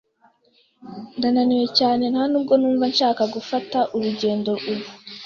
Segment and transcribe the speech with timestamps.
[1.17, 2.03] Ndananiwe cyane.
[2.13, 4.87] Ntabwo numva nshaka gufata urugendo ubu.